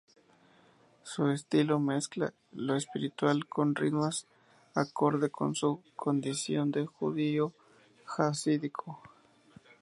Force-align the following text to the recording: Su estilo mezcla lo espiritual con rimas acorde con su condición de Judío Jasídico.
Su 1.03 1.27
estilo 1.29 1.79
mezcla 1.79 2.33
lo 2.53 2.75
espiritual 2.75 3.47
con 3.47 3.75
rimas 3.75 4.25
acorde 4.73 5.29
con 5.29 5.53
su 5.53 5.83
condición 5.95 6.71
de 6.71 6.87
Judío 6.87 7.53
Jasídico. 8.05 8.99